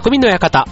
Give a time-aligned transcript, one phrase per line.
[0.00, 0.64] 匠の館。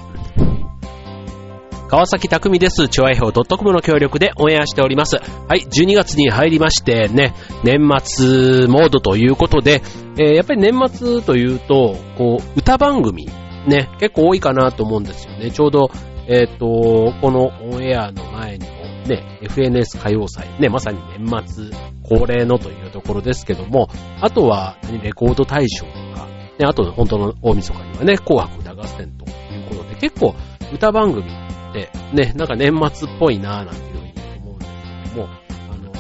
[1.87, 2.89] 川崎匠です。
[2.89, 5.17] 調和表 .com の協力でオンエアしております。
[5.17, 9.83] はい、12月に入りましてね、年末モードということで、
[10.19, 13.29] えー、やっぱり年末というと、こう、歌番組、
[13.67, 15.51] ね、結構多いかなと思うんですよね。
[15.51, 15.91] ちょうど、
[16.27, 18.73] えっ、ー、と、このオンエアの前にも
[19.07, 21.71] ね、FNS 歌謡祭、ね、まさに年末
[22.09, 23.91] 恒例のというところですけども、
[24.23, 26.27] あとは、レコード大賞とか、
[26.59, 29.31] ね、あと本当の大晦日にはね、紅白歌合戦とい
[29.65, 30.35] うことで、結構
[30.73, 35.29] 歌番組ってね、なんか年末っぽいなぁなんていうふうに思うんですけども、
[35.71, 35.93] あの、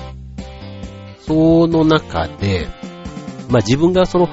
[1.20, 2.68] その中で、
[3.48, 4.28] まあ自分がその、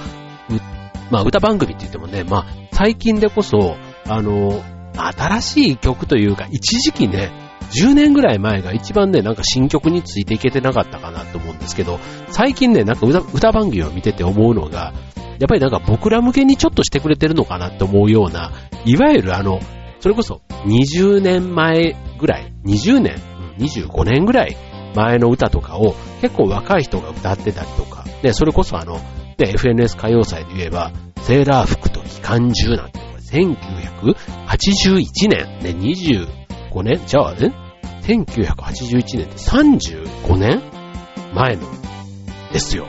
[1.11, 3.77] まあ歌番組って言ってもね、まあ最近でこそ、
[4.07, 4.63] あの、
[4.95, 7.31] 新しい曲というか、一時期ね、
[7.71, 14.93] 10年ぐらい前が一番ね、なんか新曲についていけてなかったかなと思うんですけど、最近ね、なんか歌歌番組を見てて思うのが、
[15.39, 18.51] やっぱりなんか僕ら向けにちょっとしてくれてるのかなって思うような、
[18.85, 19.59] いわゆるあの、
[19.99, 23.15] それこそ20年前ぐらい、20年、
[23.57, 24.55] 25年ぐらい
[24.95, 28.99] 前の歌とかを結構若い人が歌ってたりとか、ね、それこそあの、
[29.37, 30.91] で、FNS 歌謡祭で言えば、
[31.21, 32.99] セーラー服と機関銃なんて、
[33.31, 34.15] 1981
[35.27, 37.51] 年、ね、25年じゃあね、
[38.03, 40.61] 1981年って35年
[41.33, 41.63] 前の
[42.53, 42.87] ですよ。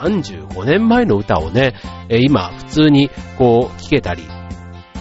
[0.00, 1.74] 35年前の歌をね、
[2.08, 4.22] え今普通にこう聴けたり、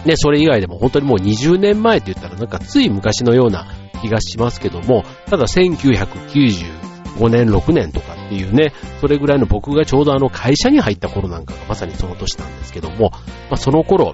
[0.06, 3.68] ね、それ以外でも本当にもう20年前って言ったらなんかつい昔のような
[4.02, 13.20] 気がしますけども、ただ1995年、6年とかっていうね、それぐらいの僕がちょうどあの会社に入った頃なんかがまさにその年なんですけども、ま
[13.52, 14.14] あ、その頃、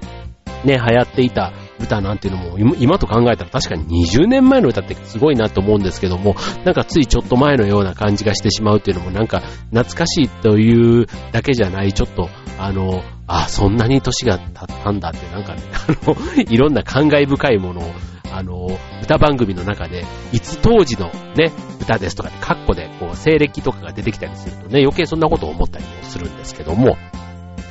[0.63, 1.53] ね、流行っていた
[1.85, 16.15] 歌なんていうのも、今と考えたら確かに20年前の歌ってすごいなと思うんですけども、なんかついちょっと前のような感じがしてしまうっていうのもなんか懐かしいというだけじゃない、ちょっと、あの、あ、そんなに年が経ったんだってなんかね、あの、
[16.49, 17.91] いろんな感慨深いものを、
[18.31, 18.67] あの、
[19.01, 21.51] 歌番組の中で、いつ当時のね、
[21.81, 26.97] 歌ですとかで、カッコで、こう、西暦とかが出てきたりするとね、余計そんなことを思ったりもするんですけども、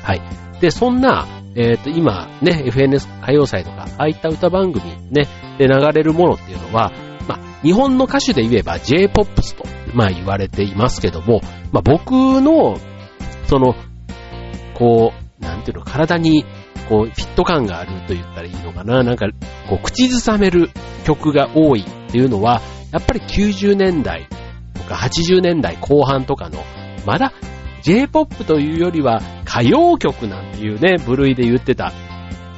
[0.03, 0.23] はい。
[0.61, 5.29] で、そんな、えっ、ー、と、今、ね、FNS 歌謡祭とか、ああいった歌番組ね、
[5.59, 6.93] で流れるものっていうのは、
[7.29, 9.65] まあ、日本の歌手で言えば J-POPS と、
[9.95, 12.77] まあ言われていますけども、まあ僕の、
[13.47, 13.75] その、
[14.75, 16.45] こう、なんていうの、体に、
[16.89, 19.27] こう、フィット感があると言ったらいいのかな、なんか、
[19.69, 20.71] こう、口ずさめる
[21.05, 22.61] 曲が多いっていうのは、
[22.93, 24.29] やっぱり90年代
[24.75, 26.63] とか80年代後半とかの、
[27.07, 27.33] まだ
[27.85, 31.93] J-POP というよりは歌謡曲なんていうね、部類で言ってた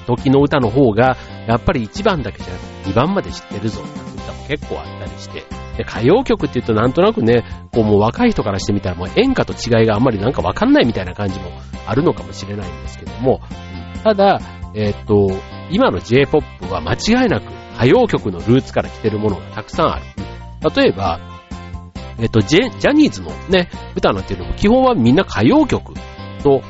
[0.06, 1.16] 時の歌の方が、
[1.48, 5.42] やっぱり1番だけじゃなくて2番まで知ってるぞなんて歌も結構あったりして、
[5.76, 11.50] で歌謡曲って言うとなんとなくね、こうもう若い人からしてみたらもう演歌と違いがあんまりなんかわかんないみたいな感じも
[11.88, 13.40] あるのかもしれないんですけども、
[14.04, 14.40] ただ、
[14.74, 15.28] えー、っと、
[15.72, 20.04] 今の J-POP は間違いなく歌謡曲のルーツから来てるものがたくさんある。
[20.76, 21.35] 例えば、
[22.18, 25.94] えっと、ジェジャニーズのね、歌なんていうのも基本はみんな歌謡曲
[26.42, 26.62] と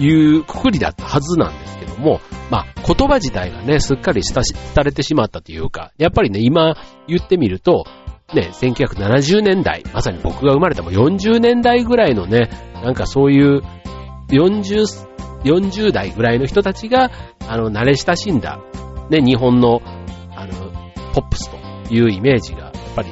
[0.00, 2.20] いうくくりだったはずなんですけども、
[2.50, 6.76] まあ、言葉自体がね、すっかりしたし、されてしまったというか、やっぱりね、今
[7.06, 7.84] 言ってみると、
[8.34, 12.50] ね、1970年代、まさに僕が生まれたも40年代ぐらいのね、
[12.82, 13.62] なんかそういう
[14.30, 14.84] 40、
[15.44, 17.10] 40代ぐらいの人たちが、
[17.46, 18.60] あの、慣れ親しんだ、
[19.10, 19.80] ね、日本の、
[20.36, 20.52] あの、
[21.14, 23.08] ポップスというイメージが、やっぱり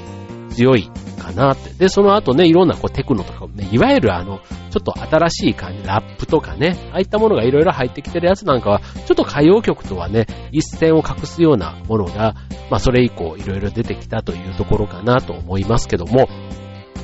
[0.56, 1.71] 強いかなって。
[1.75, 4.41] で、その後ね、いろんなこうテクノとかもね、いわゆるあの、
[4.71, 12.34] ちょっと新しい感じ、ラップとかね、ああいったものがいろいろ入ってきてるやつなんかは、ちょっと歌謡曲とはね、一線を画すようなものが、
[12.71, 16.28] まあそれ以降いろいろ出てきたというところかなと思いますけども、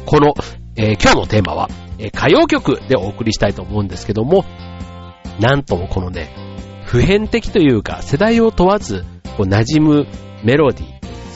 [0.07, 0.35] この、
[0.77, 1.69] えー、今日のテーマは、
[1.99, 4.45] えー、歌謡曲でお送りしたいと思うんですけども、
[5.41, 6.35] なんともこのね、
[6.87, 9.05] 普遍的というか、世代を問わず、
[9.37, 10.07] こう馴染む
[10.45, 10.92] メロディ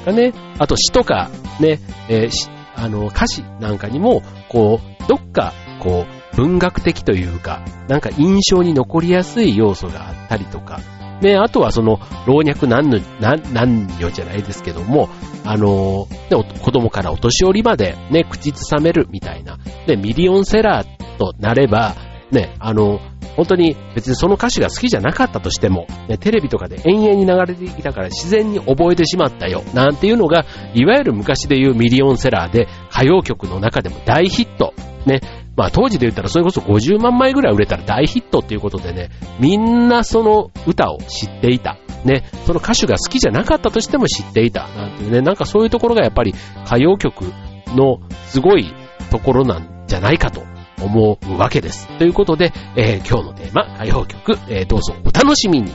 [0.07, 0.33] かね。
[0.59, 1.31] あと詩とか
[1.61, 2.31] ね、えー、
[2.77, 10.81] あの、歌詞なんかにも、こう、どっか、こう、文学的というか、なんか印象に残りやすい要素があったりとか、
[11.23, 15.09] ね、あとはその、老若男女、男女じゃないですけども、
[15.45, 21.95] あの、ね、子供からお年寄りまでね、口ずさめるみたいな、ね、ミリオンセラーとなれば、
[22.31, 23.01] ね、あの、
[23.37, 30.45] 本当に別にその歌詞が好きじゃなかったとしても、ね、テレビとかで延々に流れてきたから自然に覚えてしまったよ、なんていうのが、
[30.75, 34.75] いわゆる昔で言うミリオンセラーで、歌謡曲の中でも大ヒット。
[35.07, 35.21] ね、
[35.57, 41.79] まあ当時で言ったらそれこそ50万枚ぐらい売れたら大ヒットっていうことでね、みんなその歌を知っていた。
[42.05, 44.69] ね、その歌手が好きじゃなかったとしても知っていた。
[44.69, 46.35] なんていうね、なんかそういうところがやっぱり
[46.65, 47.33] 歌謡曲
[47.75, 48.73] のすごい
[49.11, 50.43] ところなんじゃないかと
[50.81, 51.89] 思うわけです。
[51.99, 55.73] ということで、えー、今日のテーマ、歌謡曲、えー、どうぞお楽しみに。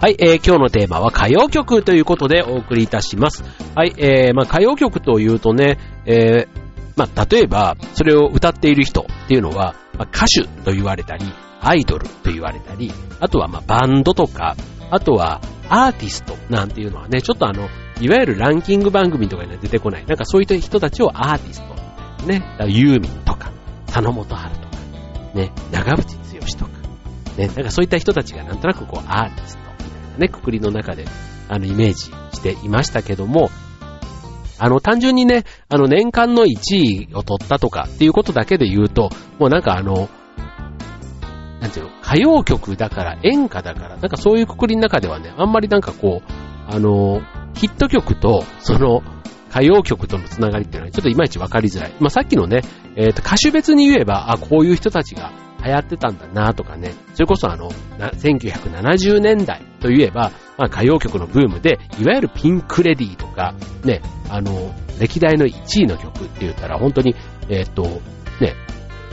[0.00, 3.44] はい、えー、今日のテーマは歌謡曲ということでお送りいたします。
[3.74, 5.76] はい、えー、まあ歌謡曲というとね、
[6.06, 6.60] えー、
[6.96, 11.26] まあ例えば、それを歌っている人っていうのは、まあ、歌手と言われたり、
[11.60, 14.56] アイドルと言われたり、あとはまあバンドとか、
[14.90, 17.68] あとはアーティストなんていうのはね、ちょっとあの、
[18.00, 20.06] いわゆるランキング番組とかには出てこない。
[20.06, 23.52] なんかそういった人たちをアーティストね、ユーミンとか、
[23.84, 24.68] 佐野元春とか、
[25.34, 26.70] ね、長渕剛とか、
[27.36, 29.69] ね、なんかそういった人たちがなんとなくこうアーティスト
[30.20, 31.06] ね、くくりの中で、
[31.48, 33.50] あの、イメージしていましたけども、
[34.58, 40.08] あの、単純にね、あの、年間の1位を取ったとかっていうことだけで言うと、もうなんかあの、
[41.60, 46.32] なんていうの、歌謡曲だから、演歌だから、なんかそういうくくりの中ではね、あんまりなんかこう、
[46.66, 47.22] あの、
[47.54, 49.02] ヒット曲と、その、
[49.50, 51.94] 歌謡曲とのつながりっていうのはちょっといまいちわかりづらい。
[51.98, 52.62] まあ、さっきのね、
[52.96, 55.32] えっ、ー、と、歌手別に言えば、あ、こういう人たちが
[55.64, 63.54] 流行ってたんだなとかね、それこそあの、1970年代といえば、まあ、歌謡曲のブームで、いわゆるピンクレディーとか、
[63.84, 67.14] ね、あの、歴代の1位の曲って言ったら、本当に、
[67.48, 67.82] えっ、と、
[68.40, 68.54] ね、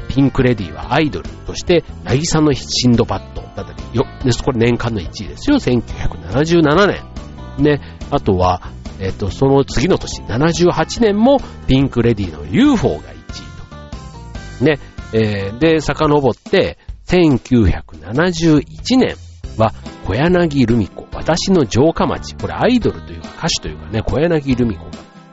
[0.09, 7.63] ピンクレディーはアイドルとして、なぎさのシンドバッドだったり、よ、で、これ年間の1位ですよ、1977年。
[7.63, 8.61] ね、あとは、
[8.99, 14.65] えっ、と、その次の年、78年もピンクレディーの UFO が1位と。
[14.65, 14.79] ね、
[15.17, 16.77] えー、で、遡って、
[17.07, 19.15] 1971年
[19.57, 19.73] は
[20.05, 22.35] 小柳ルミ子、私の城下町。
[22.35, 24.91] これアイドルというか歌手というかね、小柳ルミ子が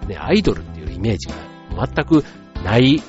[0.08, 1.34] ね、アイドルっていうイメージが
[1.86, 2.25] 全く
[2.64, 3.02] ない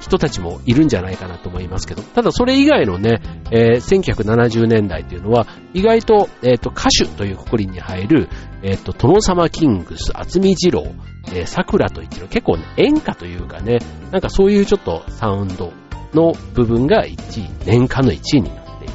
[0.00, 8.28] 人たちもいるんじゃないかなと思いますけど、ただそれ以外のね、えー、1970年代というのは、意外と、えっ、ー、と、歌手というくくりに入る、
[8.62, 10.86] えっ、ー、と、殿様キングス、厚み二郎、
[11.32, 13.78] えー、桜と一郎、結構、ね、演歌というかね、
[14.10, 15.72] なんかそういうちょっとサウンド
[16.14, 18.94] の部分が1位、年間の1位になっている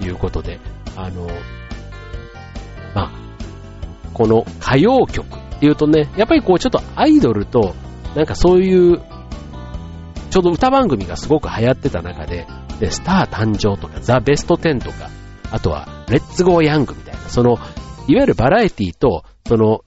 [0.00, 0.58] ということで、
[0.96, 1.26] あの、
[2.94, 3.10] まあ、
[4.12, 7.74] この歌謡曲っていうとね、やっぱりこうちょっとアイドルと、
[8.14, 9.00] なんかそういう
[10.30, 12.46] ちょうど歌番組がすごく流行ってた中で、
[12.78, 15.10] で、スター誕生とか、ザ・ベスト10とか、
[15.50, 17.58] あとは、レッツゴーヤングみたいな、その、
[18.06, 19.80] いわゆるバラエティと、その、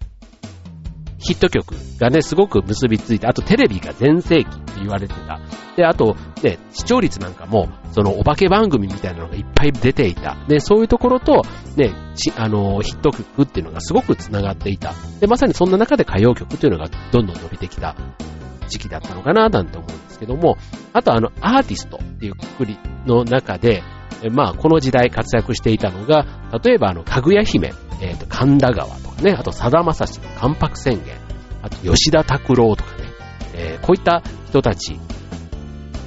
[1.18, 5.40] ヒット曲がね、すごく結びついて、あとテレビが全盛期言われてた。
[5.76, 10.38] で、あと、ね、視聴率なんかも、そのお化け番組みたいなのがいっぱい出ていた。
[10.48, 11.44] で、そういうところと、
[11.76, 11.92] ね、
[12.38, 14.94] あの、ヒット曲っていうのがすごく繋がっていた。
[15.20, 17.96] で、まさにそんな中で歌謡曲っていうのがどんどん伸びてきた
[18.68, 20.58] 時期だったのかな、なんて思うんですけども、
[20.94, 23.84] あとあの、アーティストっていうくくりの中で、
[24.32, 26.26] まあ、この時代活躍していたのが、
[26.64, 31.18] 例えばあの、かぐや姫、えっ、ー、と、神田川とかね、あと、さだまさしの関白宣言、
[31.62, 33.03] あと、吉田拓郎とかね、
[33.54, 35.00] えー、こういった人たち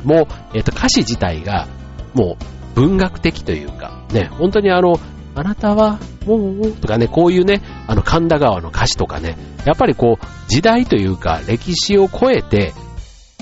[0.05, 1.67] も、えっ、ー、と、歌詞自体が、
[2.15, 4.99] もう、文学的というか、ね、本当にあの、
[5.35, 12.73] あなたは、もう、とかね、こういうね、あの、神田川の歌詞とかね、やっぱりこう、時代というか、歴史を超えて、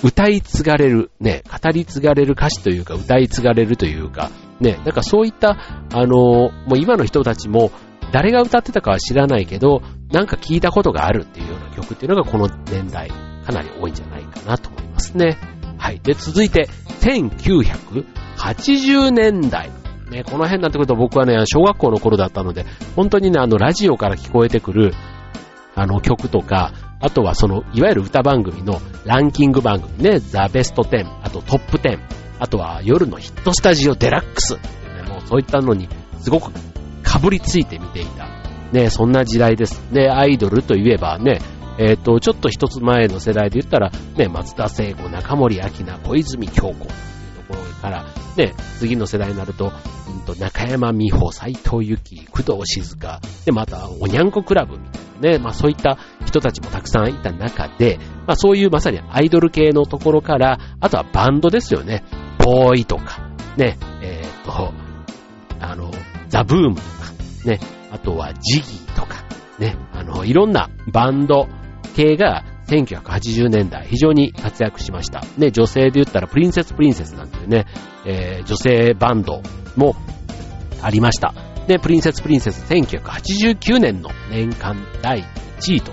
[0.02, 5.56] 歌い継がれる、ね、語り継がれる歌詞というか、歌い継がれるというか、ね、なんかそういった、
[5.92, 7.70] あの、もう今の人たちも、
[8.12, 13.10] 誰が歌ってたかは知らないけど、なんか聞いたことがあるっていうような曲っていうのがこの年代、
[13.44, 15.38] かなり多いんじゃないかなと思いますね。
[15.78, 16.00] はい。
[16.00, 16.68] で、続いて、
[17.00, 19.70] 1980年代。
[20.10, 24.92] ね、この辺になってくると僕はね、小学校の頃だったので、本当にね、あの、ラジオから聞こえてくる、
[25.74, 31.98] あの、曲とか、あとはその、いわゆる歌番組のランキング番組ね、ザ・ベスト10、あとトップ10、
[32.38, 34.68] あとは夜のヒットスタジオデラックスって
[35.02, 35.88] ね、もうそういったのに
[36.20, 36.50] すごく
[37.04, 38.28] 被りついて見ていた。
[38.72, 39.82] ね、そんな時代です。
[39.92, 41.40] ね、アイドルといえばね、
[41.78, 46.88] えっ、ー、と、ちょっと一つ前の世代で言ったら、ね、松田聖子、中森明菜、小泉京子っていう
[47.46, 48.04] と、ころから、
[48.36, 49.72] ね、次の世代になると、
[50.08, 62.04] うんと中山美穂、斎藤由紀、工藤静香、で、また、おにゃんこクラブみたいなね、まあそういった人たちもたくさんいた中で、まあそういうまさにアイドル系のところから、あとはバンドですよね。
[62.38, 64.72] ボーイとか、ね、えっ、ー、と、
[65.60, 65.90] あの、
[66.28, 66.86] ザ・ブームとか、
[67.44, 69.24] ね、あとはジギーとか、
[69.58, 71.48] ね、あの、いろんなバンド
[71.94, 75.22] 系が1980年代、非常に活躍しました。
[75.38, 77.66] ね、女性で言ったらプリンセスプリンセスなんていうね、
[78.06, 79.42] えー、女性バンド
[79.76, 79.94] も
[80.82, 81.34] ありました。
[81.66, 85.24] で、プリンセスプリンセス1989年の年間第
[85.60, 85.92] 1位と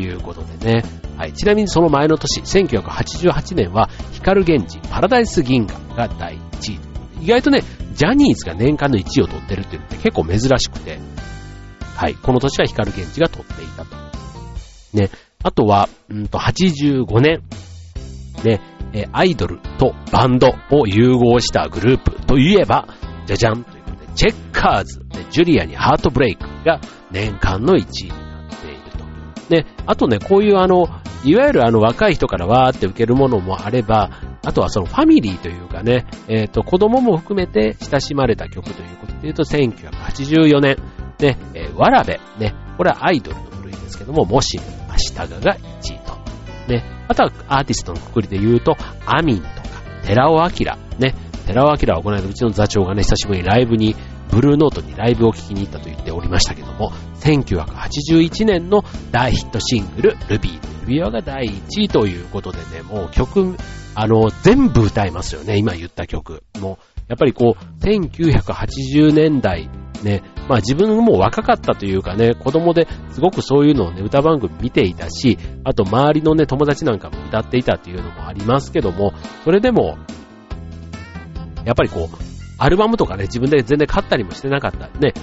[0.00, 0.84] いうことでね。
[1.16, 1.34] はい。
[1.34, 7.24] ちなみにその前の年、1988年は、光源氏、パラダイス銀河が第1位。
[7.24, 10.98] 意外とね、ジャニーズが年間の1位を取ってるっていうのって結構珍しくて、
[11.94, 12.14] はい。
[12.14, 13.96] この年は光源氏が取っていたと。
[14.94, 15.10] ね。
[15.42, 17.42] あとは、うんと、85年。
[18.44, 18.60] ね、
[18.94, 22.88] えアイドルとバンドを融合したグループといえば、
[23.26, 25.00] じゃじゃんということで、チェッカーズ。
[25.30, 26.80] ジュリアにハートブレイクが
[27.10, 28.80] 年間の1位になっている
[29.38, 29.48] と。
[29.48, 30.88] で、あとね、こういうあの、
[31.24, 34.10] いわゆるあの若い人からわーって受けるものもあれば、
[34.42, 40.76] あとはそのファミリーというかね、えっ、ー、と、子供も含めて親しまれた曲ということで言うと、1984年、
[41.18, 44.58] ね、えー、わらべ、ね、これはアイドルの部類ですけども、もし、
[45.08, 46.20] 明日がが1位と。
[46.68, 48.76] ね、あとはアーティストのくくりで言うと、
[49.06, 49.50] アミンとか、
[50.04, 50.48] 寺尾明、
[50.98, 51.14] ね、
[51.46, 53.96] 寺尾明はこの間うちの座長がね、久しぶりにライブに、
[54.30, 63.56] ブルーノートにライブを聴きに行ったと言っておりましたけども、1981年の大ヒットシングル、ルビーの指輪が第1位ということでね、もう曲、
[63.96, 66.44] あの、全部歌いますよね、今言った曲。
[66.60, 69.68] もう、やっぱりこう、1980年代、
[70.04, 79.12] ね、まあ自分も若かったというかね、子供ですごくそういうのをね、歌番組見ていたし、あと周りのね、友達なんかも歌っていたっていうのもありますけども、
[79.44, 79.96] それでも、
[81.64, 82.16] やっぱりこう、
[82.58, 84.88] アルバムとかね、自分で全然買ったりもしてなかった。
[84.98, 85.14] ね、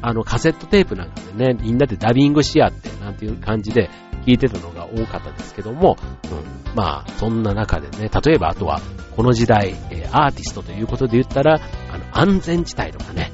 [0.00, 3.88] あの、カセットテープなんかでね、みんなでダビングし合って、なんていう感じで
[4.26, 8.80] 聞いてたのが多かったですけども、うん、まあ、そんな中でね、例えばあとは、
[9.16, 11.60] この時代、えー、アーティストということで言ったら、
[11.92, 13.31] あの、安全地帯とかね、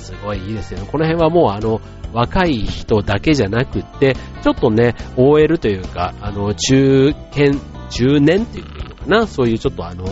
[0.00, 0.88] すごいいいですよね。
[0.90, 1.80] この辺はもうあの、
[2.12, 7.58] 若い人だけじゃなくって、ちょっとね、OL というか、あの、中堅、
[7.90, 10.04] 中年っていいのかな、そういうちょっとあの、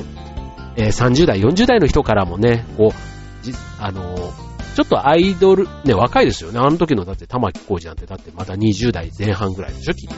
[0.77, 4.33] えー、30代、40代の人からもね、こう、じあの
[4.79, 6.61] ちょっとアイドル、ね、若いですよね。
[6.61, 10.15] あの時のだって玉木浩二なんてだってまだ20代前半ぐらいでしょ、きっと。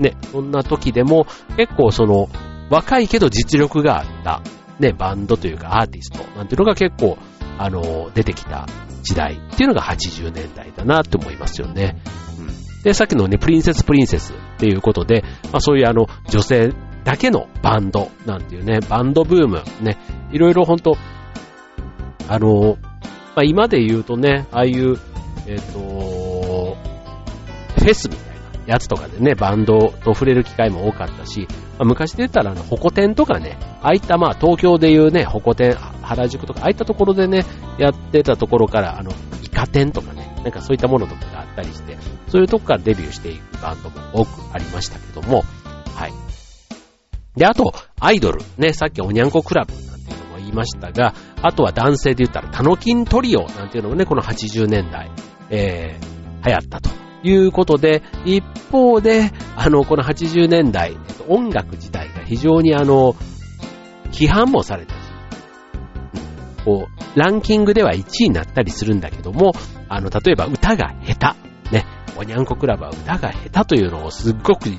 [0.00, 2.28] ね、そんな時でも結構その、
[2.70, 4.42] 若いけど実力があった、
[4.78, 7.18] ね、バンドというかアーティストなんていうのが結構、
[7.58, 8.66] あの、出てきた
[9.02, 12.00] 時代っていうのが80年代だなって思いますよね。
[12.38, 12.82] うん。
[12.82, 16.72] で、さっきのね、プリンセスプリンセスっていうことで、まあそういうあの、女性
[17.04, 19.96] だけのバンドなんていうね、バンドブーム、ね、
[20.32, 20.96] いろいろほんと、
[22.28, 22.76] あの、
[23.34, 24.98] まあ今で言うとね、ああいう、
[25.46, 26.76] えっ、ー、と、
[27.78, 28.34] フェスみたい
[28.66, 31.46] なやつとかでね、バンドと触れる機会も多かったし、
[31.84, 37.44] 昔で言ったらあの、ホコ天とかね、ああいったまあ東京でいうね、ホコ天、原宿とか、ああいったところでね、
[37.78, 39.10] やってたところから、あの、
[39.42, 45.42] イカ天とかね、なんかそういったものとかがあったりして、そういうとこからデビューしていくバンドも多くありましたけども、
[45.94, 46.12] はい。
[47.36, 48.42] で、あと、アイドル。
[48.56, 55.10] ね、さっきおにゃんこクラブなんていうのも言いましたが、あとは男性で言ったらタノキントリオなんていうのもね、この80年代、
[55.50, 56.90] えー、流行ったと
[57.22, 60.96] いうことで、一方で、あの、この80年代、
[61.28, 63.14] 音楽自体が非常にあの、
[64.12, 64.98] 批判もされたし、
[66.64, 69.52] こう、ランキングでは1位になったりするんだけども、
[69.88, 71.34] あの、例えば歌が下
[71.70, 71.74] 手。
[71.76, 71.84] ね、
[72.16, 74.70] おにゃんこクラブは歌が下手というのをすっごく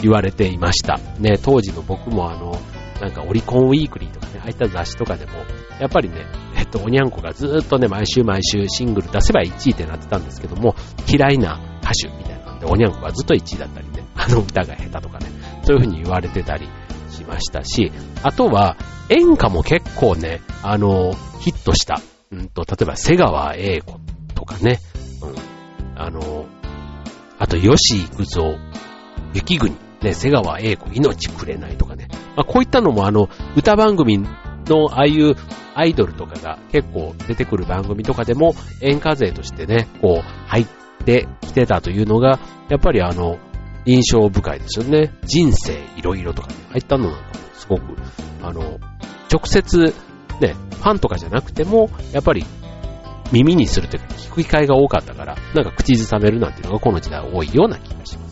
[0.00, 0.98] 言われていました。
[1.18, 2.56] ね、当時の僕もあの、
[3.00, 5.32] なんかオリコンウィークリーとかね、ああいった雑誌とかでも、
[5.80, 10.74] やっぱりね、えっと、おにゃんこがずっとね、毎週毎週シングル出せば1位ってなってたんですけども、
[11.08, 15.26] 嫌いな歌手みたいなで、おにゃんこがずっと1位だったりね、 あの歌が下手とかね、
[15.64, 16.68] そういう風に言われてたり
[17.10, 18.76] しましたし、あとは、
[19.08, 22.00] 演歌も結構ね、あの、ヒットした。
[22.30, 23.98] うんと、例えば、瀬川栄子
[24.34, 24.78] とかね、
[25.22, 26.46] うん、あの、
[27.38, 28.56] あと、吉幾三、
[29.34, 32.06] 雪国、ね、瀬川栄子、命くれないとかね。
[32.36, 35.34] まあ、こういったのもあの、歌番組のああいう
[35.74, 40.66] アイドルとかが結構出てくる番組とかでも演歌勢としてね、こう入っ
[41.04, 42.38] てきてたというのが、
[42.68, 43.38] やっぱりあの、
[43.86, 45.12] 印象深いですよね。
[45.24, 47.82] 人生いろいろとかね、ああいったのなんかもすごく、
[48.42, 48.78] あの、
[49.32, 49.94] 直接
[50.40, 52.44] ね、ファンとかじゃなくても、やっぱり
[53.32, 58.29] 耳にするというか聞く機会が多かったから、なんか口ずさめるなんていうのがこの時代多いような気がします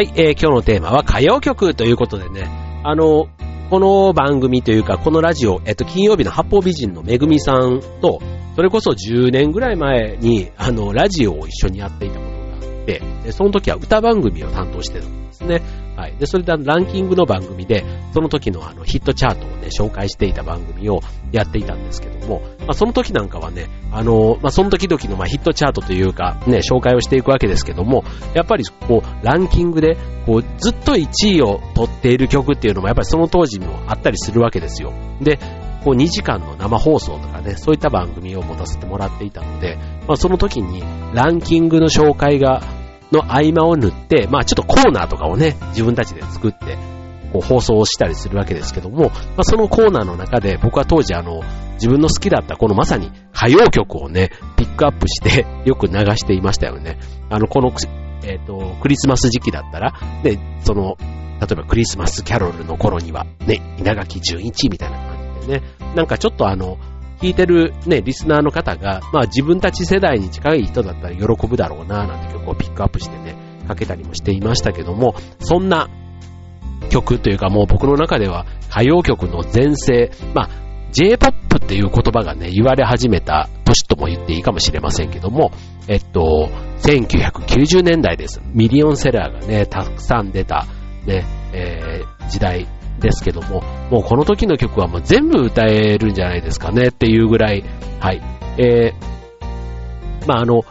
[0.00, 2.48] はい、えー、今日のテーマは歌謡曲ということでね、
[2.84, 3.28] あの、
[3.68, 8.18] この番組というか、このラジオ、えっと、金曜日の八方美人のめぐみさんと、
[8.56, 12.18] それこそ10年ぐらい前に、あの、ラジオを一緒にやっていた
[12.90, 15.62] て、その時は歌番組を担当してたんですね。
[15.96, 16.16] はい。
[16.16, 28.04] で、それでランキングの番組で、その時のあのヒットチャートをね、紹介していた番組をやっていたんですけども、まあ、その時なんかはね、あの、まあ、その時々のまヒットチャートというか、ね、紹介をしていくわけですけども、
[28.34, 31.06] やっぱりこう、ランキングで、こう、ずっと1
[31.36, 34.92] 位を取っている曲っていうのも、やっぱりその当時にもあったりするわけですよ。
[35.20, 35.38] で、
[35.84, 40.82] こう2時間の生放送とかね、そういった番組を持たせてもらっていたので、まあ、その時に
[41.14, 42.62] ランキングの紹介が
[43.12, 46.78] の合間を縫って、まあちょっとコーナーとかをね、自分たちで作って、
[47.32, 51.42] こう放送をしたりするわけですけども、まあそのコーナーの中で僕は当時あの、
[51.74, 56.98] 自分の好きだったこのまさに歌謡曲をね、ピックアップして よく流していましたよね。
[57.30, 57.72] あの、この、
[58.22, 60.96] えっ、ー、と、クリスマス時期だったら、で、その、
[61.40, 65.62] 例えばクリスマスキャロルの頃には、ね、稲垣純一みたいな感じでね、
[65.94, 66.76] なんかちょっとあの、
[67.20, 73.36] 聞いてるね、リスナーの方が、まあ自分たち世代に近い人だったら喜ぶだろうな、なんて曲をピックアップしてね、
[73.68, 75.88] かけたりもしていましたけども、そんな
[76.88, 85.52] 曲というかもう僕の中では歌謡曲の前世、まあ J-POP っていう言葉がね、言われ始めた年とも言っていいかもしれませんけども、
[85.88, 86.48] えっと、
[86.82, 88.40] 1990年代です。
[88.54, 90.66] ミリオンセラーがね、たくさん出た、
[91.06, 92.66] ね、えー、時代
[93.00, 97.64] ですけども、もうこの時の曲はもう全部歌えるんじゃないですかねっていうぐらい、
[98.00, 98.22] はい。
[98.58, 100.64] えー、まああの、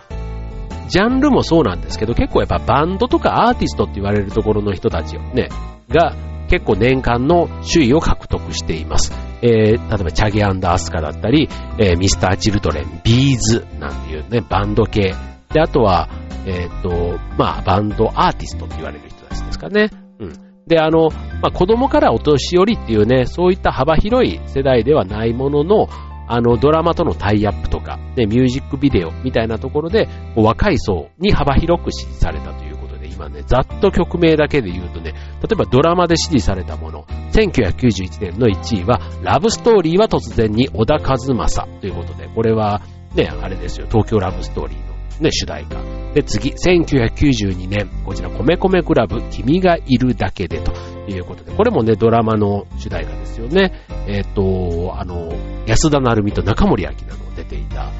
[0.88, 5.50] ジャンルもそうなんですけど、結構やっぱバンドとかアーティストって言われるところの人たちをね、
[5.89, 6.15] が
[6.50, 9.13] 結構年間の首位を獲得しています。
[9.41, 11.48] えー、例えばチャゲアンダースカだったり、
[11.79, 15.13] えー、ミスターチルトレン、ビーズなんていうね、バンド系。
[15.53, 16.09] で、あとは、
[16.45, 19.89] えっ、ー、と、まあ、バンドアーティストって言われる人たちですかね。
[20.19, 20.48] うん。
[20.69, 21.09] で、あの、
[21.41, 25.89] まあ、子供からお年寄りっていうね、そういった幅広い世代ではないものの、
[26.27, 42.82] あの、ドラマとのタイアップとか、ね、ミュージックビデオみたいなところで、若い層に幅広く支持されたということで、今ね、ざっと曲名だけで言うとね、例えばドラマで支持されたもの、1991年の1位は、ラブストーリーは突然に小田和正ということで、これは、
[43.15, 44.88] ね、あれですよ、東京ラブストーリー。
[45.19, 45.82] ね、主題歌。
[46.13, 50.73] で、次、1992年、こちら、米米クラブ、君がいるだけでと
[51.08, 53.73] いうことで、これもね、ドラマの主題歌ですよね。
[54.08, 55.32] えっ、ー、と、あの、
[55.67, 57.91] 安田成美と中森明菜の出ていた、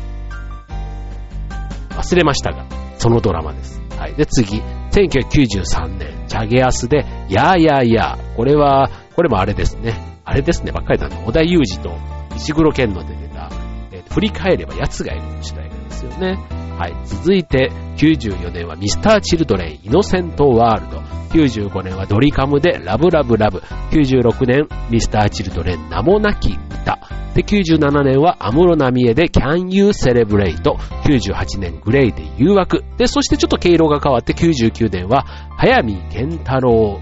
[1.92, 2.66] 忘れましたが、
[2.98, 3.82] そのドラマです。
[3.98, 4.14] はい。
[4.16, 8.36] で、次、1993年、チャゲアスで、やーやーやー。
[8.36, 9.96] これは、これもあれですね。
[10.24, 11.22] あれですね、ばっかりだね。
[11.26, 11.92] 小田裕二と
[12.36, 13.50] 石黒賢の出てた、
[13.92, 16.59] えー、振り返れば奴がいる主題歌ですよね。
[16.80, 16.96] はい。
[17.04, 21.00] 続いて、94年はミスターチルドレン、イノセントワールド。
[21.34, 23.60] 95年はドリカムでラブラブラブ。
[23.92, 26.98] 96年、ミスターチルドレン、名もなき歌。
[27.36, 30.62] で、97年は安室奈美恵で Can You Celebrate。
[31.04, 32.86] 98年、グレイで誘惑。
[32.98, 35.26] で、そしてちょっと毛色が変わって99年は、
[35.58, 37.02] 早見健太郎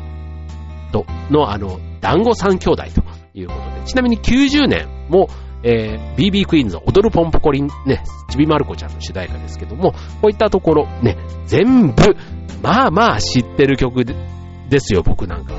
[0.92, 3.04] とのあの、団子三兄弟と
[3.36, 3.86] いうことで。
[3.86, 5.30] ちなみに90年も、
[5.64, 12.16] えー、BB クイーンズ踊るポンポコリン、ね、ちびまる子ちゃんの主題歌ですけども、こういったところ、ね、全部、
[12.62, 15.54] まあまあ知ってる曲ですよ、僕なんか。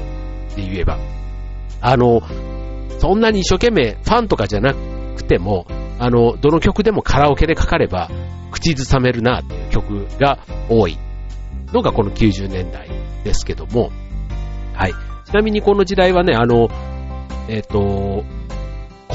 [0.55, 0.99] で言えば。
[1.81, 2.23] あの、
[2.99, 5.67] そんなに一生懸命ファンとかじゃなくても、
[5.99, 8.09] あの、どの曲でもカラオケでかかれば、
[8.51, 10.99] 口ずさめるなっていう曲が多い
[11.73, 12.89] のがこの90年代
[13.25, 13.91] ですけども、
[14.75, 14.93] はい。
[15.25, 16.69] ちなみにこの時代はね、あの、
[17.49, 18.25] えっ、ー、と、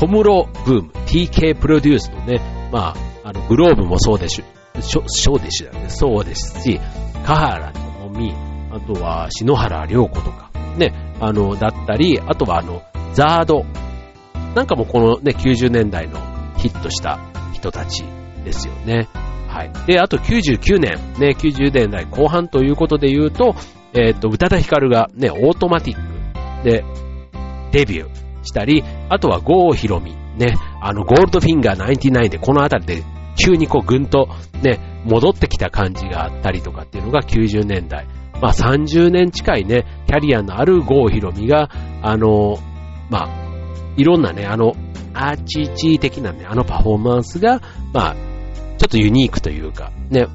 [0.03, 2.41] 小室ブーム、TK プロデュースのね、
[2.73, 4.43] まあ、あの、グローブもそうでし、
[4.81, 6.77] しょ、そうでしゅ、そうですし、
[7.25, 8.33] カハラのみ、
[8.69, 12.81] あとは篠原涼子とか、ね、あの、だったり、あとはあの、
[13.13, 13.63] ザード。
[14.55, 16.19] なんかもこのね、90年代の
[16.57, 17.19] ヒットした
[17.53, 18.03] 人たち
[18.43, 19.07] ですよね。
[19.47, 19.71] はい。
[19.87, 23.55] で、あと99年、ね、90年代後半ということで言うと、
[23.93, 26.83] えっ、ー、と、宇多田ヒカルがね、オートマティックで
[27.71, 28.22] デビュー。
[28.43, 33.03] したり、あとは郷ひろみ、ね、あの、ゴールドフィンガー99でこの辺りで
[33.35, 34.29] 急にこうぐんと
[34.61, 38.07] ね、戻ってきた感じがあったりとかっていうのが90年代。
[38.41, 41.69] まあ30年近いね、キャリアのある郷ひろみが、
[42.01, 42.57] あの、
[43.09, 43.29] まあ、
[43.95, 44.73] いろんなね、あの、
[45.13, 47.61] アーチーチー的なね、あのパフォーマンスが、
[47.93, 48.15] まあ、
[48.77, 50.27] ちょっとユニークというか、ね、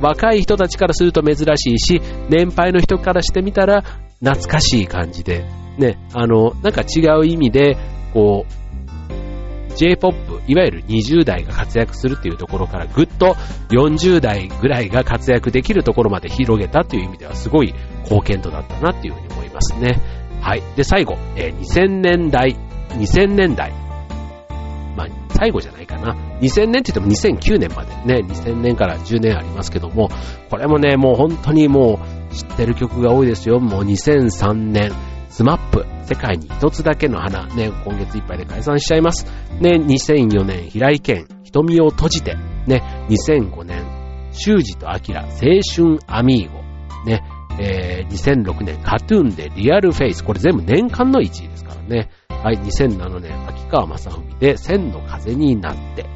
[0.00, 3.82] 若い人たちからすると珍しいし、年配の人からしてみたら
[4.20, 5.44] 懐かしい感じで、
[5.78, 7.76] ね、あの、なんか違う意味で、
[8.12, 13.36] こう、J-POP、いわゆる20代が活躍するっていうところからぐっと
[13.70, 20.00] 40代ぐらいが活躍できるところまで広げたという意味ではすごい貢献度だったなっていうふうに思いますね。
[20.40, 20.62] はい。
[20.74, 22.56] で、最後、えー、2000年代、
[22.90, 23.72] 2000年代。
[24.96, 26.14] まあ、最後じゃないかな。
[26.40, 30.08] 2000年って言っても2009年までね、2000年から10年ありますけども、
[30.50, 32.00] これもね、もう本当にも
[32.32, 33.60] う知ってる曲が多いですよ。
[33.60, 34.92] もう2003年、
[35.28, 39.26] スマップ、世界に一つだけの花、ね、今月いっぱいで解散しちゃいます。
[39.60, 42.36] ね、2004年、平井堅、瞳を閉じて、
[42.66, 43.84] ね、2005年、
[44.32, 46.62] 修二とアキラ、青春アミーゴ、
[47.04, 47.22] ね、
[47.60, 52.10] えー、2006年、カトゥーンでリアルフェイス、これ全部年間の1位ですからね。
[52.28, 56.06] はい、2007年、秋川正文で千の風になって、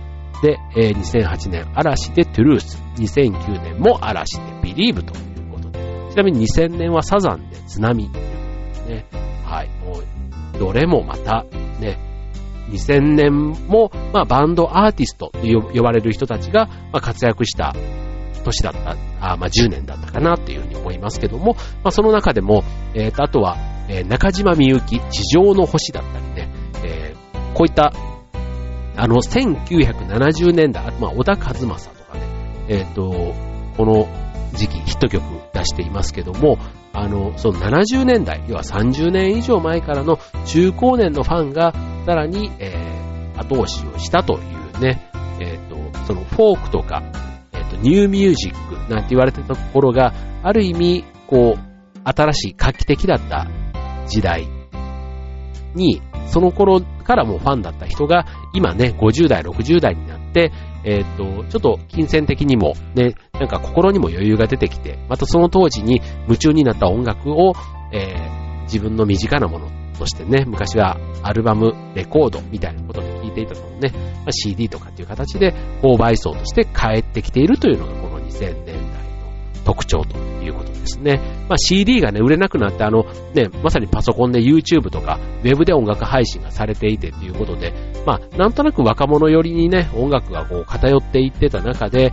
[0.42, 5.80] で、えー、2008年、嵐でトゥルース、2009年も嵐でビリーブということで。
[6.12, 8.10] ちなみに2000年はサザンで津波。
[8.92, 9.06] ね。
[9.44, 9.68] はい。
[9.84, 11.44] もう、どれもまた、
[11.80, 11.98] ね、
[12.70, 17.74] 2000年も、まあ、バンドアーティストと呼ばれる人たちが、まあ、活躍した
[18.44, 22.62] 年だった、あまあ、10年だったかなっていうふうに思いますけども、まあ、その中でも、
[22.94, 23.56] えー、と、あとは、
[23.88, 26.48] えー、中島みゆき、地上の星だったりね、
[26.84, 27.92] えー、こういった、
[28.96, 32.20] あの、1970年代、まあ、小田和正とかね、
[32.68, 33.34] えっ、ー、と、
[33.76, 34.06] この
[34.52, 36.58] 時期ヒット曲出していますけども、
[36.92, 41.72] あの、その70年代、要は30年以上前からの中高年のファンが、
[42.06, 44.36] さらに、えー、後押しをしたとい
[44.78, 45.10] うね、
[45.40, 47.02] えっ、ー、と、そのフォークとか、
[47.52, 50.12] えっ、ー、と、ニューミュージックなんて言われてたところが、
[50.42, 51.72] ある意味、こう、
[52.04, 53.48] 新しい画期的だった
[54.06, 54.48] 時代
[55.74, 60.52] に、その頃からもファンだった人が、今ね、50代、60代になってて、
[60.84, 67.54] えっ、と、ちょっと金銭的にも、ね、なんか心にも余裕が出てきて、またその当時に夢中になった音楽を、
[67.92, 79.01] えー、自分の身近なものとしてね、昔はアルバム、レコードみたいなことで聴いていたのをね、まあ、CD とかっていう形で購買層として帰ってきているというのがこの2000年代。
[79.64, 81.20] 特徴ということですね。
[81.48, 87.72] まあ、CD がね、売れなくなって、あの、ね、まさにパソコンで YouTube とか、ウェブで音楽配信がされていてということで、
[88.06, 92.12] まあ、なんとなく若者寄りにね、音楽がこう偏っていってた中で、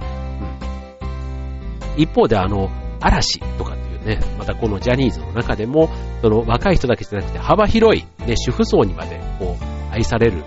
[1.96, 2.70] うん、一方であの、
[3.02, 5.90] 嵐とかっていうね、またこのジャニーズの中でも、
[6.22, 10.44] その若い人だけじゃなくて幅広い、ね、主婦層にまでこう、愛される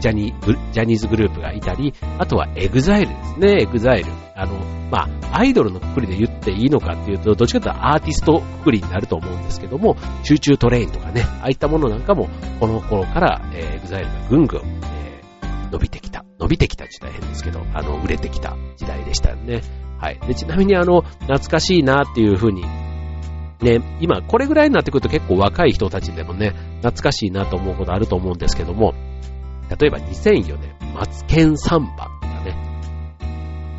[0.00, 0.34] ジャニ
[0.72, 4.10] ジャニーズグループがいたり、あとは EXILEですね、 EXILE。
[4.34, 4.54] あの、
[4.90, 16.24] まあ、アイドルのくくりで言っていいのかっていうと、どっちかというとアーティストくくりになると思うんですけども、Choo Choo TRAIN とかね、ああいったものなんかも、この頃から、えー、 EXILE がぐんぐん、えー、伸びてきた。
[16.38, 19.60] 伸びてきた時代変ですけど、あの、売れてきた時代でしたよね。
[19.98, 20.18] はい。
[20.26, 22.64] で、ちなみにあの、懐かしいなっていうふうに、
[23.60, 28.94] ね、今、これぐらいになってくると結構若い人たちでもね、懐かしいなと思うことあると思うんですけども、
[29.78, 32.56] 例えば2004年、マツケンサンバとかね、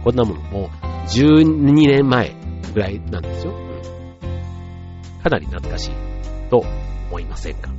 [0.03, 0.69] こんなものも
[1.07, 2.33] 12年前
[2.73, 3.53] ぐらいなんですよ。
[3.53, 3.71] うん
[5.23, 5.91] かなり懐かしい
[6.49, 6.63] と
[7.09, 7.69] 思いませんか？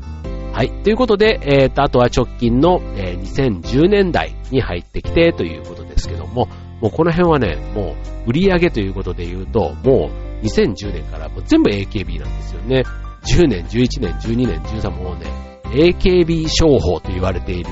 [0.53, 0.71] はい。
[0.85, 6.47] ということで、えー、と、あとは直近の、えー、2010年代に入ってきてということですけども、
[6.81, 7.97] もうこの辺はね、も
[8.27, 10.11] う売り上げということで言うと、も
[10.43, 12.83] う2010年からもう全部 AKB なんですよね。
[13.25, 15.27] 10年、11年、12年、13もうね、
[15.65, 17.71] AKB 商法と言われている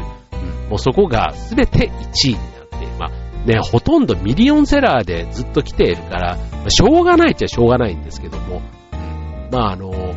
[0.70, 3.10] もうそこが全て1位になって、まあ
[3.44, 8.62] ね、ほとんどミリオンセラーでずっと来ているから、まあ、しょうがないっちゃしょうがないんですけども、
[9.50, 10.14] まああの、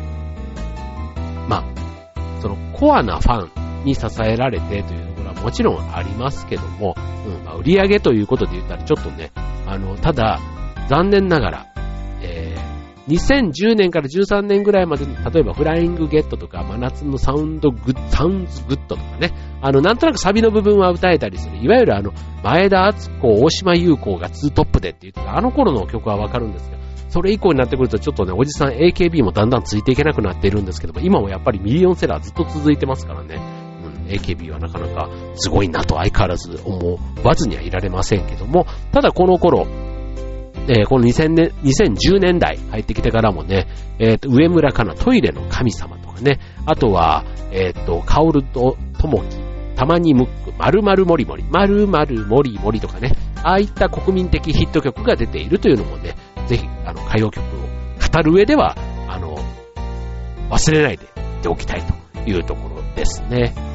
[1.48, 6.94] まあ、そのコアなファンに支えられてというところはもちろんありますけども、
[7.26, 7.44] うん。
[7.44, 9.32] まあ、売り上げということで言ったらちょっとね、
[9.66, 10.38] あの、ただ、
[10.88, 11.66] 残念ながら、
[13.08, 22.12] 2010年から13年ぐらいまで、例えばフライングゲットとか、真夏のサウンドグッ、 Sounds good とかね、あの、なんとなくサビの部分は歌えたりする、いわゆるあの、
[22.42, 26.78] 前田敦子、大島優子が2トップでって言ってた、あの頃の曲はわかるんですが、
[27.10, 33.38] それ以降になってくるとちょっとね、おじさん AKB もだんだんついていけなくなっているんですけども、今もやっぱりミリオンセラーずっと続いてますからね。
[34.08, 39.66] AKB はなかなかすごいなと相変わらず思わずにはいられませんけども、ただこの頃、
[40.66, 43.66] えー、この2000年、2010年代入ってきてからもね、
[43.98, 49.36] え、ー、上村かなトイレの神様とかね、あとは、えっ、と、カオルとともき、
[49.76, 57.48] たまにムック、まるまるもりもり、まるまるもりもりとかね、ああいった国民的ヒット曲が出ているというのもね、ぜひ、あの、歌謡曲を
[58.12, 58.74] 語る上では、
[59.08, 59.36] あの、
[60.50, 63.73] 忘れないで言っておきたいというところですね。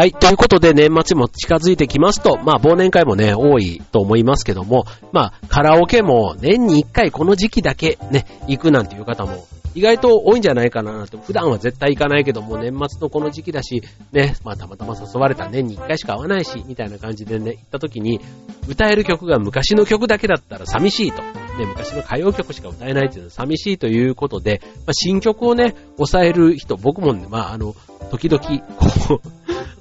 [0.00, 0.12] はい。
[0.12, 11.18] ということで、年末も近づいてきますと、まあ、忘年会もね、多いと思いますけども、まあ、カラオケも年に1回この時期だけね、行くなんていう方も意外と多いんじゃないかなと。
[11.18, 18.20] 普段は絶対行かないけども、年末のこの時期だし、ね、まあたまたま誘われた年に1回しか会わないし、みたいな感じでね、行った時に、
[18.68, 21.22] 歌える曲が昔の曲だけだったら寂しいと。
[21.58, 27.74] ね、昔の歌謡曲しか歌えないっていうのは寂しいということで、まあ、新曲をね、抑える人、僕もね、まああの、
[28.10, 28.40] 時々、
[28.76, 29.39] こう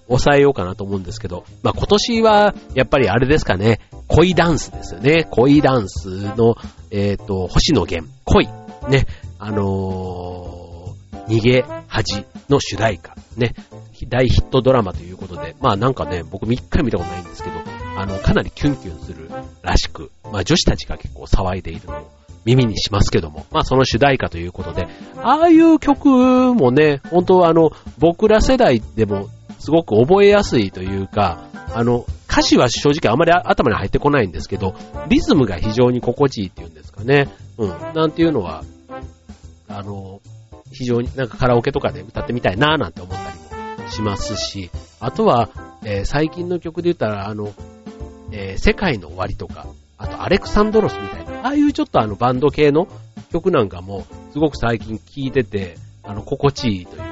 [0.10, 5.28] 抑えようかなと思うんですけど、まあ、今年は、やっぱりあれですかね、恋ダンスですよね。
[5.30, 6.56] 恋ダンスの、
[6.92, 8.48] えっ、ー、と、星野源、恋。
[8.90, 9.06] ね、
[9.38, 13.16] あのー、逃げ、恥の主題歌。
[13.38, 13.54] ね。
[14.08, 17.56] 大ヒットドラマということで、まあなんかね、僕も一回見たことないんですけど、
[17.98, 19.30] あの、かなりキュンキュンする
[19.62, 22.12] らしく、まあ女子たちが結構騒いでいるのを
[22.46, 26.10] 耳にしますけども、まあその主題歌ということで、ああいう曲
[26.54, 29.28] もね、本当はあの、僕ら世代でも
[29.60, 31.44] すごく覚えやすいというか、
[31.74, 34.76] あの、歌詞は正直あまり頭に入ってこないんですけど、
[35.08, 37.28] リズムが非常に心地いいっていうんですかね。
[37.58, 37.70] うん。
[37.94, 38.64] なんていうのは、
[39.68, 40.22] あの、
[40.72, 44.70] 非常になんかカラオケとかで歌ってみたいなぁなんて思ったりもしますし、
[45.00, 45.50] あとは、
[45.84, 47.54] えー、最近の曲で言ったら、あの、
[48.32, 49.66] えー、世界の終わりとか、
[49.98, 52.88] あとアレクサンドロスみたいな、ああいうちょっとあのバンド系の
[53.32, 57.06] 曲なんかも、すごく最近聴いてて、あの、心地いいというか、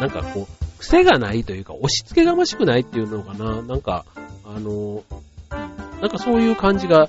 [0.00, 4.06] なんかこう、癖がないというか、押し付けがましくないっていうのかな、なんか、
[4.44, 5.04] あの、
[6.00, 7.08] なんかそういう感じが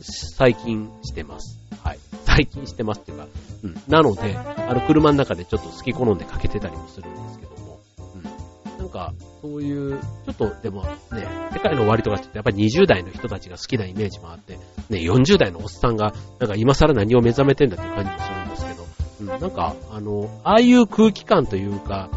[0.00, 1.58] 最近してます。
[1.84, 1.98] はい。
[2.24, 3.26] 最近してますっていうか、
[3.62, 3.74] うん。
[3.86, 7.80] なので、あの、車の中でちょっと好き好んでかけてたりもするんですけども、
[8.16, 8.78] うん。
[8.78, 14.58] なんか、そういう、ちょっとでもね、世界の終わりとかってやっぱり20代の人たちが好きなイメージもあって、
[14.90, 22.10] ね、40代のおっさんが、なんか今更何を目覚めてんだっていう感じもするんですけど、うん、なんか、あの、ああいう空気感というか、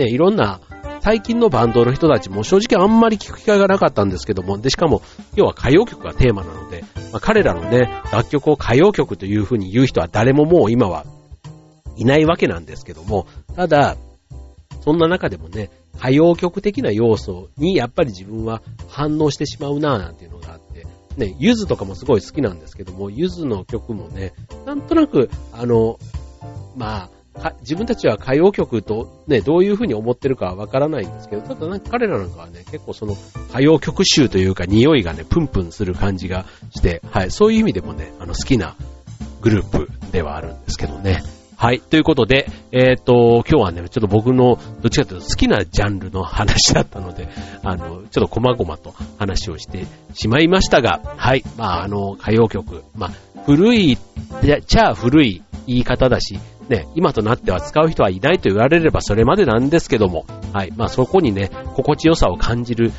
[0.00, 0.60] ね、いろんな
[1.00, 5.02] 最近のバンドの人たちも正直あんまり聞く機会がなかったんですけども、で、しかも、
[5.34, 11.04] 要は歌謡曲がテーマなので、まあ、彼らのね、楽曲を歌謡曲という風に言う人は誰ももう今は
[11.96, 13.96] いないわけなんですけども、ただ、
[14.82, 20.86] そんな中でもね、歌謡曲的な要素にやっぱり自分は反応してしまうなぁなんていうのがあって、
[21.16, 24.32] ね、ゆずとかもすごい好きなんですけども、ゆずの曲もね、
[24.64, 25.98] なんとなく、あの、
[26.76, 27.10] まあ、
[27.60, 33.16] 自分たちは歌謡曲とね、どういう風に思ってるかはわからないんですけど、ただなんか彼らなんかはね、結構その
[33.48, 38.76] 歌謡曲集というか匂いがね、プンプンする感じがして、はい、そういう意味でもね、あの好きな
[39.40, 41.22] グループではあるんですけどね。
[41.56, 41.80] はい。
[41.80, 47.28] ということで、えっ、ー、と、今日はね、ちょっと僕の、どっちかというと好きなジャンルの話だったので、
[47.62, 51.44] あの、ちょっと細々と話をしてしまいましたが、はい。
[51.58, 52.82] まあ、あの、歌謡曲。
[52.96, 53.10] まあ、
[53.44, 53.98] 古い、
[54.66, 56.38] じゃあ古い言い方だし、
[56.70, 60.72] ね、今となっては使う人はいないと言われればそれまでなんですけども、はい。
[60.76, 62.92] まあそこにね、心地よさを感じる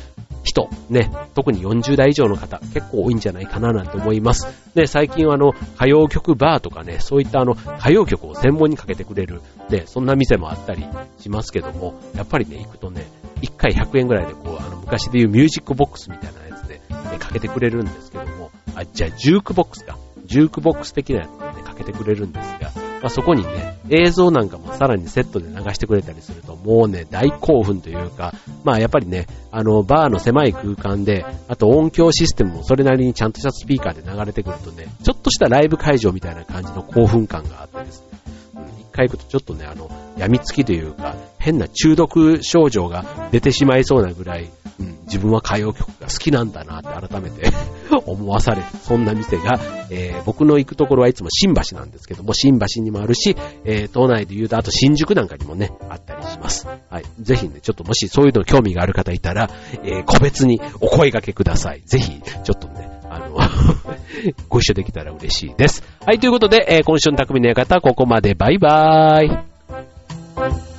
[0.44, 4.46] 人、ね、特に40代以上の方、結構多いんじゃないかななんて思います。
[4.74, 10.84] で、最近はあの、歌謡曲バーとかね、そういったあの、歌謡曲を専門にかけてくれる、ね、そんな店もあったり
[11.18, 13.06] しますけども、やっぱりね、行くとね、
[13.40, 19.96] 1回100円ぐらいでこう、あの、昔でいうミュージックボックスみたいなやつで、ね、かけてくれるんですけども、あ、じゃあ、ジュークボックスか。
[20.26, 38.11] ジュークボックス的なやつでね、かけてくれるんですが、まあ、そこにね、映像なんかもさらにセットで流してくれたりすると、もうね、大興奮というか、まあやっぱりね、あの、バーの狭い空間で、あと音響システムもそれなりにちゃんとしたスピーカーで流れてくるとね、ちょっとしたライブ会場みたいな感じの興奮感があってですね、
[38.92, 47.50] 一回行くとちょっとね、あの、病みつきというか、変な中毒症状が出てしまいそうなぐらい、うん、自分は歌謡曲が好きなんだなって改めて
[48.04, 56.66] 思わされる、そんな店が、えー、僕の行くところはいつも新橋なんですけども、新橋にもあるし、えー、島内で言うと、あと新宿なんかにもね、あったりします。
[56.66, 57.04] はい。
[57.18, 59.48] ぜひね、ちょっともしそういうの興味がある方いたら、
[59.84, 61.80] えー、個別にお声掛けください。
[61.86, 63.38] ぜひ、ちょっとね、あの
[64.48, 65.82] ご一緒できたら嬉しいです。
[66.04, 68.34] はい、ということで、えー、今週の匠の館はここまで。
[68.34, 69.26] バイバー
[70.68, 70.71] イ。